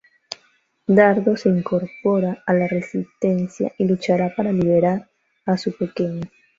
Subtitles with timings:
[0.87, 5.07] Dardo se incorpora a la resistencia y luchará para liberar
[5.45, 6.23] a su pequeño.